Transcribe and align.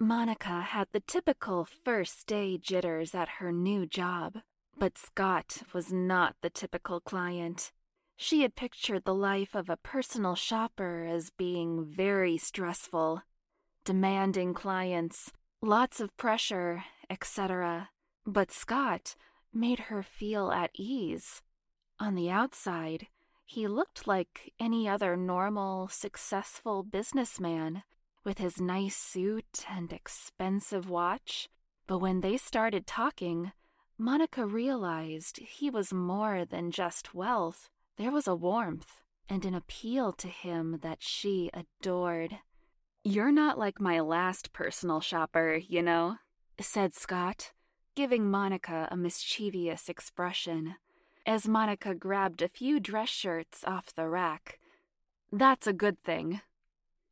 Monica 0.00 0.60
had 0.60 0.86
the 0.92 1.00
typical 1.00 1.64
first 1.64 2.28
day 2.28 2.56
jitters 2.56 3.16
at 3.16 3.40
her 3.40 3.50
new 3.50 3.84
job, 3.84 4.38
but 4.78 4.96
Scott 4.96 5.62
was 5.72 5.92
not 5.92 6.36
the 6.40 6.50
typical 6.50 7.00
client. 7.00 7.72
She 8.16 8.42
had 8.42 8.54
pictured 8.54 9.04
the 9.04 9.14
life 9.14 9.56
of 9.56 9.68
a 9.68 9.76
personal 9.76 10.36
shopper 10.36 11.04
as 11.04 11.30
being 11.30 11.84
very 11.84 12.36
stressful, 12.36 13.22
demanding 13.84 14.54
clients, 14.54 15.32
lots 15.60 15.98
of 15.98 16.16
pressure, 16.16 16.84
etc. 17.10 17.90
But 18.24 18.52
Scott 18.52 19.16
made 19.52 19.80
her 19.90 20.04
feel 20.04 20.52
at 20.52 20.70
ease. 20.74 21.42
On 21.98 22.14
the 22.14 22.30
outside, 22.30 23.08
he 23.44 23.66
looked 23.66 24.06
like 24.06 24.52
any 24.60 24.88
other 24.88 25.16
normal, 25.16 25.88
successful 25.88 26.84
businessman 26.84 27.82
with 28.28 28.36
his 28.36 28.60
nice 28.60 28.94
suit 28.94 29.64
and 29.70 29.90
expensive 29.90 30.86
watch. 30.86 31.48
But 31.86 32.00
when 32.00 32.20
they 32.20 32.36
started 32.36 32.86
talking, 32.86 33.52
Monica 33.96 34.44
realized 34.44 35.38
he 35.38 35.70
was 35.70 35.94
more 35.94 36.44
than 36.44 36.70
just 36.70 37.14
wealth. 37.14 37.70
There 37.96 38.10
was 38.10 38.28
a 38.28 38.34
warmth 38.34 39.00
and 39.30 39.46
an 39.46 39.54
appeal 39.54 40.12
to 40.12 40.28
him 40.28 40.80
that 40.82 40.98
she 41.00 41.50
adored. 41.54 42.40
You're 43.02 43.32
not 43.32 43.58
like 43.58 43.80
my 43.80 43.98
last 43.98 44.52
personal 44.52 45.00
shopper, 45.00 45.58
you 45.66 45.80
know, 45.80 46.18
said 46.60 46.92
Scott, 46.92 47.52
giving 47.94 48.30
Monica 48.30 48.88
a 48.90 48.96
mischievous 48.98 49.88
expression 49.88 50.74
as 51.24 51.48
Monica 51.48 51.94
grabbed 51.94 52.42
a 52.42 52.48
few 52.48 52.78
dress 52.78 53.08
shirts 53.08 53.64
off 53.66 53.94
the 53.94 54.06
rack. 54.06 54.58
That's 55.32 55.66
a 55.66 55.72
good 55.72 56.04
thing. 56.04 56.42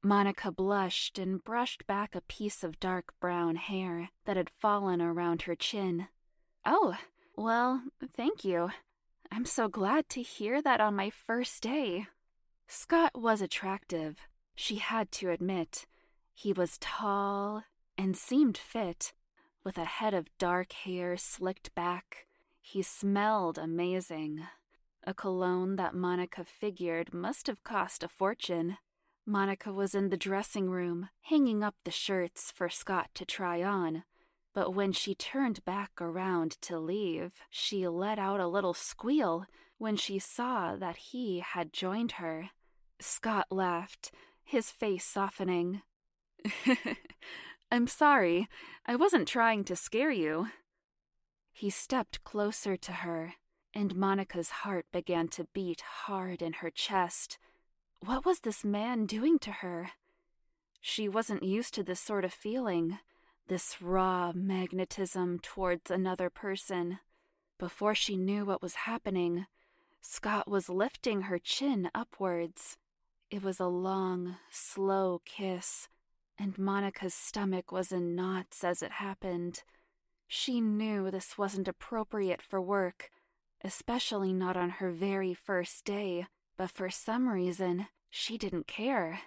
Monica 0.06 0.52
blushed 0.52 1.18
and 1.18 1.42
brushed 1.42 1.86
back 1.86 2.14
a 2.14 2.20
piece 2.20 2.62
of 2.62 2.78
dark 2.78 3.12
brown 3.20 3.56
hair 3.56 4.10
that 4.24 4.36
had 4.36 4.48
fallen 4.48 5.02
around 5.02 5.42
her 5.42 5.54
chin. 5.54 6.08
Oh, 6.64 6.96
well, 7.36 7.82
thank 8.16 8.44
you. 8.44 8.70
I'm 9.32 9.44
so 9.44 9.68
glad 9.68 10.08
to 10.10 10.22
hear 10.22 10.62
that 10.62 10.80
on 10.80 10.94
my 10.94 11.10
first 11.10 11.62
day. 11.62 12.06
Scott 12.68 13.12
was 13.20 13.40
attractive, 13.40 14.16
she 14.54 14.76
had 14.76 15.10
to 15.12 15.30
admit. 15.30 15.86
He 16.32 16.52
was 16.52 16.78
tall 16.78 17.64
and 17.98 18.16
seemed 18.16 18.56
fit, 18.56 19.12
with 19.64 19.76
a 19.76 19.84
head 19.84 20.14
of 20.14 20.38
dark 20.38 20.72
hair 20.72 21.16
slicked 21.16 21.74
back 21.74 22.26
he 22.66 22.82
smelled 22.82 23.58
amazing. 23.58 24.42
A 25.04 25.14
cologne 25.14 25.76
that 25.76 25.94
Monica 25.94 26.42
figured 26.42 27.14
must 27.14 27.46
have 27.46 27.62
cost 27.62 28.02
a 28.02 28.08
fortune. 28.08 28.78
Monica 29.26 29.72
was 29.72 29.94
in 29.94 30.10
the 30.10 30.16
dressing 30.16 30.70
room, 30.70 31.08
hanging 31.22 31.64
up 31.64 31.74
the 31.84 31.90
shirts 31.90 32.52
for 32.52 32.68
Scott 32.68 33.10
to 33.14 33.24
try 33.24 33.60
on. 33.60 34.04
But 34.54 34.72
when 34.72 34.92
she 34.92 35.14
turned 35.14 35.64
back 35.64 35.90
around 36.00 36.52
to 36.62 36.78
leave, 36.78 37.34
she 37.50 37.88
let 37.88 38.18
out 38.20 38.38
a 38.38 38.46
little 38.46 38.72
squeal 38.72 39.46
when 39.78 39.96
she 39.96 40.20
saw 40.20 40.76
that 40.76 40.96
he 40.96 41.40
had 41.40 41.72
joined 41.72 42.12
her. 42.12 42.50
Scott 43.00 43.48
laughed, 43.50 44.12
his 44.44 44.70
face 44.70 45.04
softening. 45.04 45.82
I'm 47.70 47.88
sorry. 47.88 48.48
I 48.86 48.94
wasn't 48.94 49.26
trying 49.26 49.64
to 49.64 49.76
scare 49.76 50.12
you. 50.12 50.48
He 51.52 51.68
stepped 51.68 52.22
closer 52.22 52.76
to 52.76 52.92
her, 52.92 53.34
and 53.74 53.96
Monica's 53.96 54.50
heart 54.50 54.86
began 54.92 55.26
to 55.28 55.48
beat 55.52 55.80
hard 55.80 56.42
in 56.42 56.54
her 56.54 56.70
chest. 56.70 57.38
What 58.06 58.24
was 58.24 58.38
this 58.38 58.64
man 58.64 59.06
doing 59.06 59.40
to 59.40 59.50
her? 59.50 59.90
She 60.80 61.08
wasn't 61.08 61.42
used 61.42 61.74
to 61.74 61.82
this 61.82 61.98
sort 61.98 62.24
of 62.24 62.32
feeling, 62.32 63.00
this 63.48 63.82
raw 63.82 64.30
magnetism 64.32 65.40
towards 65.40 65.90
another 65.90 66.30
person. 66.30 67.00
Before 67.58 67.96
she 67.96 68.16
knew 68.16 68.44
what 68.44 68.62
was 68.62 68.86
happening, 68.86 69.46
Scott 70.00 70.48
was 70.48 70.68
lifting 70.68 71.22
her 71.22 71.40
chin 71.40 71.90
upwards. 71.96 72.76
It 73.28 73.42
was 73.42 73.58
a 73.58 73.66
long, 73.66 74.36
slow 74.50 75.20
kiss, 75.24 75.88
and 76.38 76.56
Monica's 76.56 77.14
stomach 77.14 77.72
was 77.72 77.90
in 77.90 78.14
knots 78.14 78.62
as 78.62 78.82
it 78.82 78.92
happened. 78.92 79.64
She 80.28 80.60
knew 80.60 81.10
this 81.10 81.36
wasn't 81.36 81.66
appropriate 81.66 82.40
for 82.40 82.60
work, 82.60 83.10
especially 83.64 84.32
not 84.32 84.56
on 84.56 84.70
her 84.78 84.92
very 84.92 85.34
first 85.34 85.84
day, 85.84 86.28
but 86.56 86.70
for 86.70 86.88
some 86.88 87.28
reason, 87.28 87.88
she 88.16 88.38
didn't 88.38 88.66
care. 88.66 89.20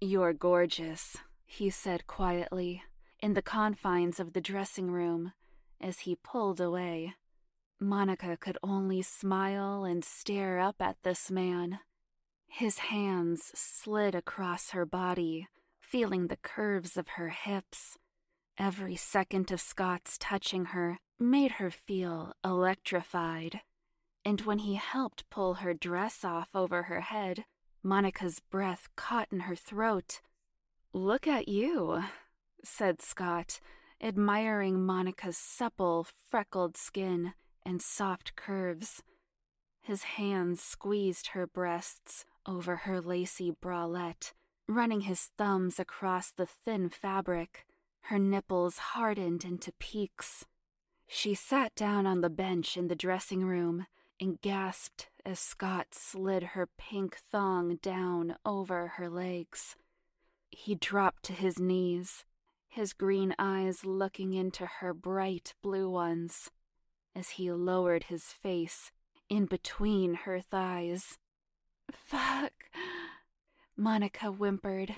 You're 0.00 0.32
gorgeous, 0.32 1.16
he 1.46 1.70
said 1.70 2.06
quietly, 2.06 2.82
in 3.20 3.34
the 3.34 3.42
confines 3.42 4.18
of 4.18 4.32
the 4.32 4.40
dressing 4.40 4.90
room, 4.90 5.32
as 5.80 6.00
he 6.00 6.16
pulled 6.16 6.60
away. 6.60 7.14
Monica 7.80 8.36
could 8.36 8.58
only 8.62 9.02
smile 9.02 9.84
and 9.84 10.04
stare 10.04 10.58
up 10.58 10.76
at 10.80 10.96
this 11.02 11.30
man. 11.30 11.80
His 12.48 12.78
hands 12.78 13.52
slid 13.54 14.14
across 14.14 14.70
her 14.70 14.86
body, 14.86 15.48
feeling 15.80 16.28
the 16.28 16.36
curves 16.36 16.96
of 16.96 17.08
her 17.16 17.28
hips 17.28 17.98
Every 18.56 18.94
second 18.94 19.50
of 19.50 19.60
Scott's 19.60 20.16
touching 20.16 20.66
her 20.66 20.98
made 21.18 21.52
her 21.52 21.70
feel 21.72 22.34
electrified. 22.44 23.62
And 24.24 24.40
when 24.42 24.60
he 24.60 24.74
helped 24.76 25.28
pull 25.28 25.54
her 25.54 25.74
dress 25.74 26.24
off 26.24 26.48
over 26.54 26.84
her 26.84 27.00
head, 27.00 27.44
Monica's 27.86 28.40
breath 28.40 28.88
caught 28.96 29.28
in 29.30 29.40
her 29.40 29.54
throat. 29.54 30.22
Look 30.94 31.28
at 31.28 31.48
you, 31.48 32.02
said 32.64 33.02
Scott, 33.02 33.60
admiring 34.00 34.84
Monica's 34.84 35.36
supple, 35.36 36.06
freckled 36.30 36.78
skin 36.78 37.34
and 37.64 37.82
soft 37.82 38.36
curves. 38.36 39.02
His 39.82 40.04
hands 40.04 40.62
squeezed 40.62 41.28
her 41.28 41.46
breasts 41.46 42.24
over 42.46 42.76
her 42.76 43.02
lacy 43.02 43.52
bralette, 43.52 44.32
running 44.66 45.02
his 45.02 45.30
thumbs 45.36 45.78
across 45.78 46.30
the 46.30 46.46
thin 46.46 46.88
fabric. 46.88 47.66
Her 48.04 48.18
nipples 48.18 48.78
hardened 48.78 49.44
into 49.44 49.72
peaks. 49.72 50.46
She 51.06 51.34
sat 51.34 51.74
down 51.74 52.06
on 52.06 52.22
the 52.22 52.30
bench 52.30 52.78
in 52.78 52.88
the 52.88 52.96
dressing 52.96 53.44
room 53.44 53.86
and 54.20 54.40
gasped 54.40 55.08
as 55.24 55.38
Scott 55.38 55.88
slid 55.92 56.42
her 56.42 56.68
pink 56.78 57.16
thong 57.16 57.76
down 57.76 58.36
over 58.44 58.88
her 58.96 59.08
legs. 59.08 59.76
He 60.50 60.74
dropped 60.74 61.24
to 61.24 61.32
his 61.32 61.58
knees, 61.58 62.24
his 62.68 62.92
green 62.92 63.34
eyes 63.38 63.84
looking 63.84 64.34
into 64.34 64.66
her 64.66 64.94
bright 64.94 65.54
blue 65.62 65.88
ones, 65.88 66.50
as 67.14 67.30
he 67.30 67.50
lowered 67.50 68.04
his 68.04 68.24
face 68.24 68.90
in 69.28 69.46
between 69.46 70.14
her 70.14 70.40
thighs. 70.40 71.18
Fuck, 71.90 72.52
Monica 73.76 74.26
whimpered 74.28 74.94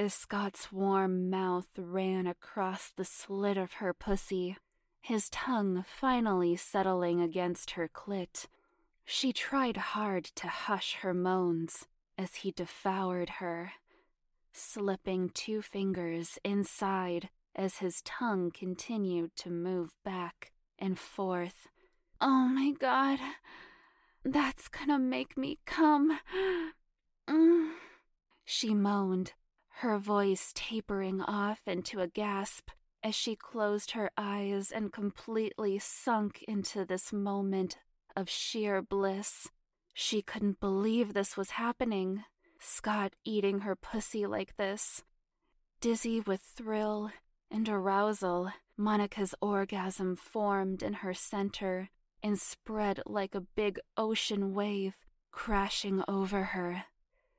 as 0.00 0.14
Scott's 0.14 0.72
warm 0.72 1.28
mouth 1.28 1.68
ran 1.76 2.26
across 2.26 2.90
the 2.90 3.04
slit 3.04 3.58
of 3.58 3.74
her 3.74 3.92
pussy, 3.92 4.56
his 5.00 5.28
tongue 5.30 5.84
finally 5.86 6.56
settling 6.56 7.20
against 7.20 7.72
her 7.72 7.88
clit. 7.88 8.46
She 9.04 9.32
tried 9.32 9.76
hard 9.76 10.24
to 10.36 10.48
hush 10.48 10.96
her 11.00 11.14
moans 11.14 11.86
as 12.16 12.36
he 12.36 12.52
devoured 12.52 13.30
her, 13.38 13.72
slipping 14.52 15.30
two 15.30 15.62
fingers 15.62 16.38
inside 16.44 17.30
as 17.56 17.78
his 17.78 18.02
tongue 18.02 18.50
continued 18.50 19.34
to 19.36 19.50
move 19.50 19.94
back 20.04 20.52
and 20.78 20.98
forth. 20.98 21.66
Oh 22.20 22.48
my 22.48 22.72
god, 22.78 23.18
that's 24.24 24.68
gonna 24.68 24.98
make 24.98 25.36
me 25.36 25.58
come. 25.64 26.18
Mm. 27.28 27.72
She 28.44 28.74
moaned, 28.74 29.32
her 29.78 29.98
voice 29.98 30.52
tapering 30.54 31.20
off 31.22 31.60
into 31.66 32.00
a 32.00 32.06
gasp 32.08 32.70
as 33.02 33.14
she 33.14 33.34
closed 33.36 33.92
her 33.92 34.10
eyes 34.16 34.70
and 34.70 34.92
completely 34.92 35.78
sunk 35.78 36.42
into 36.46 36.84
this 36.84 37.12
moment 37.12 37.78
of 38.16 38.28
sheer 38.28 38.82
bliss. 38.82 39.48
She 39.94 40.22
couldn't 40.22 40.60
believe 40.60 41.12
this 41.12 41.36
was 41.36 41.50
happening. 41.50 42.24
Scott 42.58 43.14
eating 43.24 43.60
her 43.60 43.74
pussy 43.74 44.26
like 44.26 44.56
this. 44.56 45.02
Dizzy 45.80 46.20
with 46.20 46.40
thrill 46.40 47.10
and 47.50 47.68
arousal, 47.68 48.52
Monica's 48.76 49.34
orgasm 49.40 50.16
formed 50.16 50.82
in 50.82 50.94
her 50.94 51.14
center 51.14 51.88
and 52.22 52.38
spread 52.38 53.00
like 53.06 53.34
a 53.34 53.40
big 53.40 53.78
ocean 53.96 54.54
wave 54.54 54.94
crashing 55.30 56.02
over 56.06 56.42
her. 56.44 56.84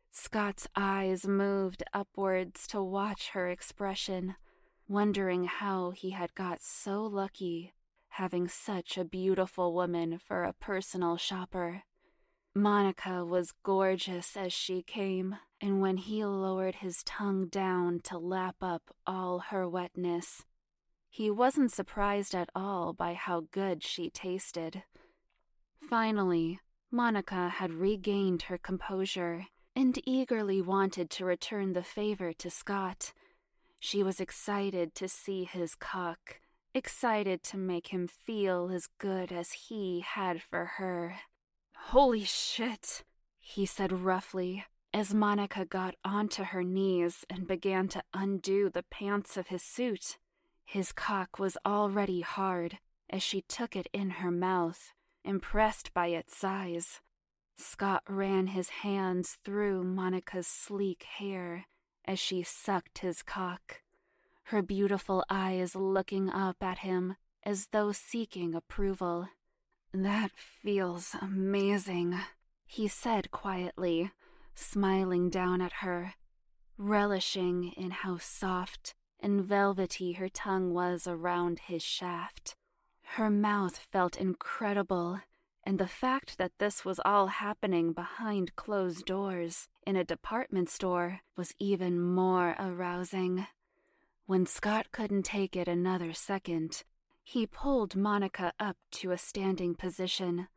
Scott's 0.09 0.67
eyes 0.75 1.25
moved 1.25 1.83
upwards 1.93 2.67
to 2.67 2.81
watch 2.81 3.29
her 3.29 3.47
expression, 3.47 4.35
wondering 4.91 5.45
how 5.45 5.91
he 5.91 6.11
had 6.11 6.35
got 6.35 6.61
so 6.61 7.01
lucky 7.03 7.73
having 8.15 8.45
such 8.45 8.97
a 8.97 9.05
beautiful 9.05 9.73
woman 9.73 10.19
for 10.19 10.43
a 10.43 10.53
personal 10.53 11.15
shopper. 11.15 11.83
Monica 12.53 13.23
was 13.23 13.53
gorgeous 13.63 14.35
as 14.35 14.51
she 14.51 14.83
came, 14.83 15.37
and 15.61 15.81
when 15.81 15.95
he 15.95 16.25
lowered 16.25 16.75
his 16.75 17.03
tongue 17.03 17.47
down 17.47 18.01
to 18.03 18.17
lap 18.17 18.57
up 18.61 18.93
all 19.07 19.39
her 19.39 19.67
wetness, 19.67 20.43
he 21.09 21.31
wasn't 21.31 21.71
surprised 21.71 22.35
at 22.35 22.49
all 22.53 22.91
by 22.91 23.13
how 23.13 23.45
good 23.51 23.81
she 23.81 24.09
tasted. 24.09 24.83
Finally, 25.89 26.59
Monica 26.91 27.47
had 27.47 27.71
regained 27.71 28.43
her 28.43 28.57
composure 28.57 29.45
and 29.73 29.97
eagerly 30.05 30.61
wanted 30.61 31.09
to 31.09 31.23
return 31.23 31.71
the 31.71 31.83
favor 31.83 32.33
to 32.33 32.49
Scott. 32.49 33.13
She 33.83 34.03
was 34.03 34.19
excited 34.19 34.93
to 34.93 35.09
see 35.09 35.43
his 35.43 35.73
cock, 35.73 36.39
excited 36.71 37.41
to 37.45 37.57
make 37.57 37.87
him 37.87 38.07
feel 38.07 38.69
as 38.71 38.87
good 38.99 39.31
as 39.31 39.53
he 39.53 40.01
had 40.01 40.39
for 40.39 40.73
her. 40.77 41.15
Holy 41.75 42.23
shit, 42.23 43.03
he 43.39 43.65
said 43.65 43.91
roughly 43.91 44.65
as 44.93 45.15
Monica 45.15 45.65
got 45.65 45.95
onto 46.05 46.43
her 46.43 46.63
knees 46.63 47.25
and 47.27 47.47
began 47.47 47.87
to 47.87 48.03
undo 48.13 48.69
the 48.69 48.83
pants 48.83 49.35
of 49.35 49.47
his 49.47 49.63
suit. 49.63 50.19
His 50.63 50.91
cock 50.91 51.39
was 51.39 51.57
already 51.65 52.21
hard 52.21 52.77
as 53.09 53.23
she 53.23 53.41
took 53.41 53.75
it 53.75 53.87
in 53.91 54.11
her 54.21 54.31
mouth, 54.31 54.93
impressed 55.25 55.91
by 55.91 56.09
its 56.09 56.37
size. 56.37 56.99
Scott 57.57 58.03
ran 58.07 58.47
his 58.47 58.69
hands 58.69 59.39
through 59.43 59.83
Monica's 59.83 60.45
sleek 60.45 61.01
hair 61.17 61.65
as 62.11 62.19
she 62.19 62.43
sucked 62.43 62.97
his 62.97 63.23
cock, 63.23 63.81
her 64.43 64.61
beautiful 64.61 65.23
eyes 65.29 65.75
looking 65.75 66.29
up 66.29 66.61
at 66.61 66.79
him 66.79 67.15
as 67.43 67.67
though 67.71 67.93
seeking 67.93 68.53
approval. 68.53 69.29
That 69.93 70.31
feels 70.35 71.15
amazing, 71.21 72.19
he 72.65 72.89
said 72.89 73.31
quietly, 73.31 74.11
smiling 74.55 75.29
down 75.29 75.61
at 75.61 75.71
her, 75.79 76.15
relishing 76.77 77.71
in 77.77 77.91
how 77.91 78.17
soft 78.17 78.93
and 79.21 79.45
velvety 79.45 80.13
her 80.13 80.27
tongue 80.27 80.73
was 80.73 81.07
around 81.07 81.59
his 81.59 81.81
shaft. 81.81 82.55
Her 83.15 83.29
mouth 83.29 83.77
felt 83.89 84.17
incredible, 84.17 85.21
and 85.63 85.77
the 85.79 85.87
fact 85.87 86.37
that 86.37 86.57
this 86.57 86.83
was 86.83 86.99
all 87.05 87.27
happening 87.27 87.93
behind 87.93 88.55
closed 88.55 89.05
doors 89.05 89.67
in 89.85 89.95
a 89.95 90.03
department 90.03 90.69
store 90.69 91.19
was 91.35 91.53
even 91.59 91.99
more 92.01 92.55
arousing. 92.57 93.45
When 94.25 94.45
Scott 94.45 94.87
couldn't 94.91 95.23
take 95.23 95.55
it 95.55 95.67
another 95.67 96.13
second, 96.13 96.83
he 97.23 97.45
pulled 97.45 97.95
Monica 97.95 98.53
up 98.59 98.77
to 98.91 99.11
a 99.11 99.17
standing 99.17 99.75
position, 99.75 100.47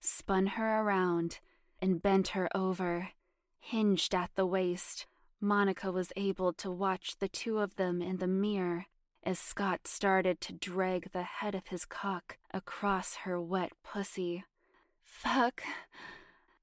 spun 0.00 0.46
her 0.46 0.80
around, 0.80 1.40
and 1.80 2.00
bent 2.00 2.28
her 2.28 2.48
over. 2.54 3.10
Hinged 3.58 4.14
at 4.14 4.30
the 4.34 4.46
waist, 4.46 5.06
Monica 5.40 5.90
was 5.90 6.12
able 6.16 6.52
to 6.54 6.70
watch 6.70 7.18
the 7.18 7.28
two 7.28 7.58
of 7.58 7.76
them 7.76 8.00
in 8.00 8.18
the 8.18 8.28
mirror 8.28 8.86
as 9.24 9.38
Scott 9.38 9.86
started 9.86 10.40
to 10.42 10.52
drag 10.52 11.12
the 11.12 11.22
head 11.22 11.54
of 11.54 11.68
his 11.68 11.84
cock 11.84 12.38
across 12.52 13.16
her 13.24 13.40
wet 13.40 13.72
pussy. 13.82 14.44
Fuck. 15.02 15.62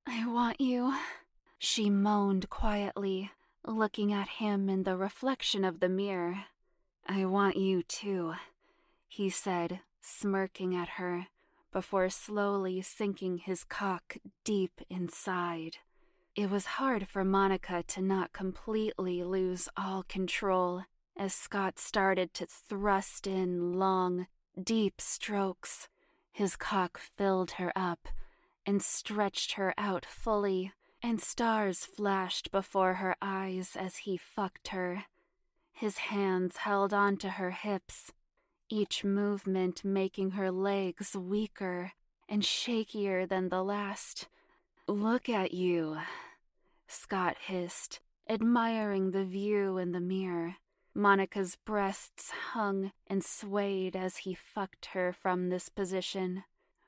I 0.08 0.28
want 0.28 0.62
you. 0.62 0.94
She 1.58 1.90
moaned 1.90 2.50
quietly, 2.50 3.32
looking 3.66 4.14
at 4.14 4.28
him 4.28 4.70
in 4.70 4.84
the 4.84 4.98
reflection 4.98 5.64
of 5.64 5.80
the 5.80 5.90
mirror. 5.90 6.46
I 7.08 7.26
want 7.26 7.58
you 7.58 7.84
too 7.84 8.34
he 9.12 9.30
said, 9.30 9.82
smirking 10.00 10.74
at 10.74 10.92
her, 10.92 11.28
before 11.74 12.10
slowly 12.10 12.82
sinking 12.82 13.40
his 13.40 13.66
cock 13.66 14.16
deep 14.46 14.80
inside. 14.90 15.80
It 16.34 16.50
was 16.50 16.78
hard 16.80 17.10
for 17.10 17.26
Monica 17.26 17.84
to 17.88 18.02
not 18.02 18.32
completely 18.32 19.22
lose 19.22 19.68
all 19.76 20.04
control 20.04 20.84
as 21.18 21.34
Scott 21.34 21.80
started 21.80 22.34
to 22.36 22.46
thrust 22.46 23.28
in 23.28 23.74
long, 23.74 24.28
deep 24.62 25.00
strokes. 25.00 25.88
His 26.32 26.56
cock 26.56 26.98
filled 26.98 27.52
her 27.52 27.72
up 27.76 28.08
and 28.66 28.82
stretched 28.82 29.54
her 29.54 29.74
out 29.78 30.06
fully, 30.06 30.72
and 31.02 31.20
stars 31.20 31.86
flashed 31.86 32.52
before 32.52 32.96
her 32.96 33.16
eyes 33.22 33.76
as 33.76 33.98
he 33.98 34.18
fucked 34.18 34.70
her. 34.70 35.06
His 35.74 35.98
hands 35.98 36.58
held 36.58 36.94
onto 36.94 37.28
her 37.28 37.52
hips 37.52 38.12
each 38.72 39.04
movement 39.04 39.84
making 39.84 40.32
her 40.32 40.50
legs 40.50 41.16
weaker 41.16 41.92
and 42.30 42.42
shakier 42.42 43.28
than 43.28 43.50
the 43.50 43.64
last. 43.64 44.28
Look 44.88 45.28
at 45.28 45.54
you, 45.54 45.98
Scott 46.88 47.36
hissed, 47.46 48.00
admiring 48.30 49.12
the 49.12 49.26
view 49.26 49.78
in 49.78 49.92
the 49.92 50.00
mirror. 50.00 50.56
Monica's 50.94 51.56
breasts 51.56 52.32
hung 52.54 52.92
and 53.08 53.24
swayed 53.24 53.96
as 53.96 54.18
he 54.18 54.34
fucked 54.34 54.88
her 54.88 55.14
from 55.14 55.50
this 55.50 55.70
position, 55.70 56.44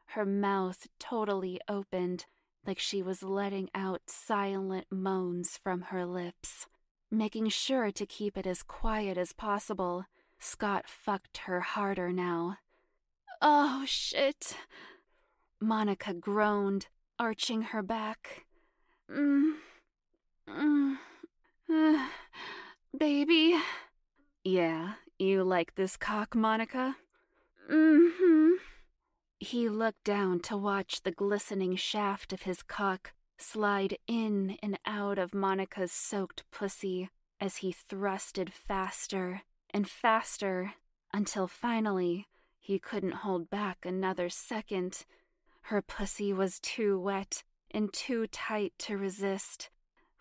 her 0.08 0.26
mouth 0.26 0.88
totally 1.00 1.60
opened, 1.68 2.26
like 2.68 2.80
she 2.80 3.02
was 3.02 3.24
letting 3.24 3.70
out 3.74 4.02
silent 4.08 4.86
moans 4.92 5.58
from 5.64 5.84
her 5.84 6.06
lips. 6.06 6.68
Making 7.10 7.50
sure 7.50 7.92
to 7.92 8.06
keep 8.06 8.38
it 8.38 8.46
as 8.46 8.62
quiet 8.62 9.18
as 9.18 9.34
possible, 9.34 10.06
Scott 10.40 10.86
fucked 10.88 11.38
her 11.46 11.62
harder 11.62 12.12
now. 12.12 12.58
Oh, 13.42 13.84
shit. 13.86 14.58
Monica 15.60 16.14
groaned, 16.14 16.88
arching 17.18 17.62
her 17.62 17.82
back. 17.82 18.46
Mm. 19.10 19.54
Mm. 20.48 20.98
Uh, 21.70 22.08
baby. 22.98 23.58
Yeah, 24.44 24.96
you 25.18 25.44
like 25.44 25.76
this 25.76 25.96
cock, 25.96 26.36
Monica? 26.36 26.98
Mm 27.72 28.10
hmm. 28.20 28.50
He 29.40 29.70
looked 29.70 30.04
down 30.04 30.42
to 30.42 30.58
watch 30.58 31.04
the 31.04 31.12
glistening 31.12 31.76
shaft 31.76 32.34
of 32.34 32.42
his 32.42 32.62
cock 32.62 33.14
slide 33.38 33.98
in 34.08 34.58
and 34.62 34.78
out 34.86 35.18
of 35.18 35.34
Monica's 35.34 35.92
soaked 35.92 36.44
pussy 36.52 37.10
as 37.40 37.58
he 37.58 37.74
thrusted 37.74 38.52
faster 38.52 39.42
and 39.70 39.90
faster 39.90 40.74
until 41.14 41.48
finally 41.48 42.28
he 42.60 42.80
couldn't 42.80 43.24
hold 43.24 43.50
back 43.50 43.86
another 43.86 44.30
second. 44.30 45.06
Her 45.64 45.82
pussy 45.82 46.34
was 46.34 46.60
too 46.60 47.00
wet 47.00 47.44
and 47.72 47.92
too 47.92 48.28
tight 48.28 48.74
to 48.80 48.98
resist. 48.98 49.70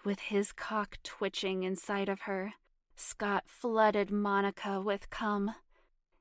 With 0.04 0.18
his 0.18 0.50
cock 0.52 0.98
twitching 1.04 1.62
inside 1.62 2.08
of 2.08 2.22
her, 2.22 2.54
Scott 2.96 3.44
flooded 3.46 4.10
Monica 4.10 4.80
with 4.80 5.10
cum. 5.10 5.54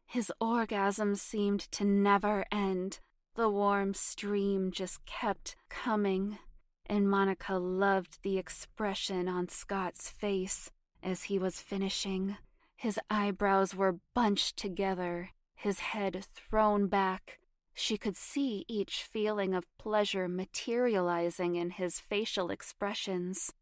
His 0.05 0.31
orgasm 0.39 1.15
seemed 1.15 1.61
to 1.71 1.85
never 1.85 2.45
end. 2.51 2.99
The 3.35 3.49
warm 3.49 3.93
stream 3.93 4.71
just 4.71 5.05
kept 5.05 5.55
coming, 5.69 6.37
and 6.85 7.09
Monica 7.09 7.55
loved 7.55 8.21
the 8.21 8.37
expression 8.37 9.29
on 9.29 9.47
Scott's 9.47 10.09
face 10.09 10.69
as 11.01 11.23
he 11.23 11.39
was 11.39 11.61
finishing. 11.61 12.37
His 12.75 12.99
eyebrows 13.09 13.73
were 13.73 13.99
bunched 14.13 14.57
together, 14.57 15.29
his 15.55 15.79
head 15.79 16.25
thrown 16.33 16.87
back. 16.87 17.39
She 17.73 17.97
could 17.97 18.17
see 18.17 18.65
each 18.67 19.03
feeling 19.03 19.53
of 19.53 19.65
pleasure 19.77 20.27
materializing 20.27 21.55
in 21.55 21.69
his 21.69 21.99
facial 21.99 22.49
expressions. 22.49 23.53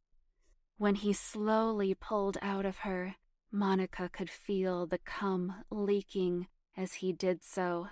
When 0.79 0.95
he 0.95 1.11
slowly 1.11 1.93
pulled 1.93 2.37
out 2.41 2.65
of 2.65 2.79
her, 2.79 3.15
Monica 3.51 4.07
could 4.07 4.29
feel 4.29 4.87
the 4.87 4.97
cum 4.97 5.65
leaking 5.69 6.47
as 6.77 6.93
he 6.93 7.11
did 7.11 7.43
so. 7.43 7.89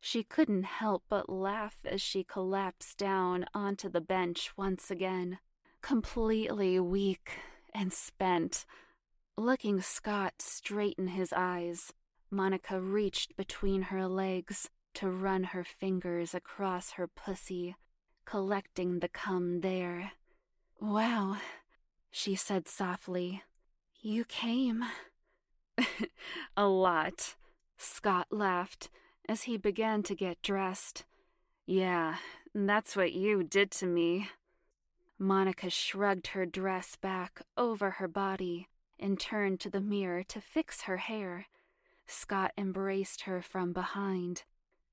She 0.00 0.22
couldn't 0.22 0.62
help 0.62 1.02
but 1.08 1.28
laugh 1.28 1.78
as 1.84 2.00
she 2.00 2.22
collapsed 2.22 2.96
down 2.98 3.46
onto 3.52 3.88
the 3.88 4.00
bench 4.00 4.52
once 4.56 4.92
again, 4.92 5.40
completely 5.82 6.78
weak 6.78 7.32
and 7.74 7.92
spent. 7.92 8.64
Looking 9.36 9.80
Scott 9.80 10.34
straight 10.38 11.00
in 11.00 11.08
his 11.08 11.32
eyes, 11.36 11.92
Monica 12.30 12.80
reached 12.80 13.36
between 13.36 13.82
her 13.82 14.06
legs 14.06 14.70
to 14.94 15.10
run 15.10 15.42
her 15.42 15.64
fingers 15.64 16.32
across 16.32 16.92
her 16.92 17.08
pussy, 17.08 17.74
collecting 18.24 19.00
the 19.00 19.08
cum 19.08 19.62
there. 19.62 20.12
Wow, 20.80 21.38
she 22.10 22.34
said 22.34 22.68
softly. 22.68 23.42
You 24.00 24.24
came. 24.24 24.84
A 26.56 26.66
lot, 26.66 27.36
Scott 27.76 28.26
laughed 28.30 28.90
as 29.28 29.42
he 29.42 29.56
began 29.56 30.02
to 30.04 30.14
get 30.14 30.42
dressed. 30.42 31.04
Yeah, 31.66 32.16
that's 32.54 32.96
what 32.96 33.12
you 33.12 33.42
did 33.44 33.70
to 33.72 33.86
me. 33.86 34.28
Monica 35.18 35.70
shrugged 35.70 36.28
her 36.28 36.46
dress 36.46 36.96
back 36.96 37.42
over 37.56 37.92
her 37.92 38.08
body 38.08 38.68
and 38.98 39.20
turned 39.20 39.60
to 39.60 39.70
the 39.70 39.80
mirror 39.80 40.22
to 40.24 40.40
fix 40.40 40.82
her 40.82 40.96
hair. 40.96 41.46
Scott 42.06 42.52
embraced 42.58 43.22
her 43.22 43.40
from 43.40 43.72
behind. 43.72 44.42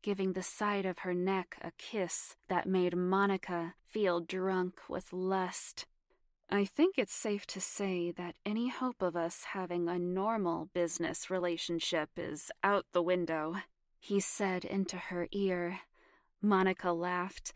giving 0.03 0.33
the 0.33 0.43
side 0.43 0.85
of 0.85 0.99
her 0.99 1.13
neck 1.13 1.57
a 1.61 1.71
kiss 1.77 2.35
that 2.47 2.65
made 2.65 2.95
Monica 2.95 3.73
feel 3.85 4.21
drunk 4.21 4.79
with 4.87 5.11
lust. 5.11 5.85
I 6.49 6.63
think 6.63 6.95
it's 6.97 7.13
safe 7.13 7.45
to 7.47 7.59
say 7.59 8.11
that 8.11 8.35
any 8.45 8.69
hope 8.69 9.01
of 9.01 9.17
us 9.17 9.45
having 9.51 9.89
a 9.89 9.99
normal 9.99 10.69
business 10.73 11.29
relationship 11.29 12.09
is 12.15 12.51
out 12.63 12.85
the 12.93 13.01
window, 13.01 13.57
he 13.99 14.21
said 14.21 14.63
into 14.63 14.97
her 14.97 15.27
ear. 15.33 15.81
Monica 16.41 16.93
laughed, 16.93 17.51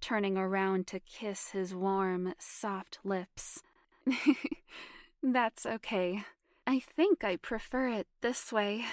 turning 0.00 0.36
around 0.36 0.86
to 0.86 1.00
kiss 1.00 1.50
his 1.50 1.74
warm, 1.74 2.34
soft 2.38 3.00
lips. 3.02 3.62
That's 5.22 5.66
okay. 5.66 6.22
I 6.64 6.78
think 6.78 7.24
I 7.24 7.36
prefer 7.36 7.88
it 7.88 8.06
this 8.20 8.52
way. 8.52 8.84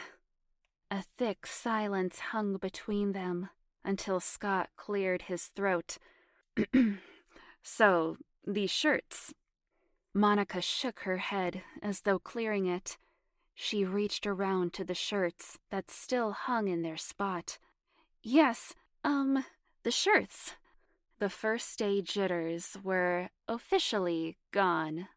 A 0.89 1.03
thick 1.17 1.45
silence 1.45 2.19
hung 2.31 2.57
between 2.57 3.11
them 3.11 3.49
until 3.83 4.19
Scott 4.19 4.69
cleared 4.75 5.23
his 5.23 5.45
throat. 5.47 5.97
so, 7.63 8.17
these 8.45 8.71
shirts. 8.71 9.33
Monica 10.13 10.61
shook 10.61 11.01
her 11.01 11.17
head 11.17 11.61
as 11.81 12.01
though 12.01 12.19
clearing 12.19 12.67
it. 12.67 12.97
She 13.53 13.85
reached 13.85 14.25
around 14.25 14.73
to 14.73 14.83
the 14.83 14.93
shirts 14.93 15.59
that 15.71 15.89
still 15.89 16.31
hung 16.31 16.67
in 16.67 16.81
their 16.81 16.97
spot. 16.97 17.57
Yes, 18.21 18.73
um, 19.03 19.45
the 19.83 19.91
shirts. 19.91 20.53
The 21.19 21.29
first 21.29 21.79
day 21.79 22.01
jitters 22.01 22.77
were 22.83 23.29
officially 23.47 24.37
gone 24.51 25.07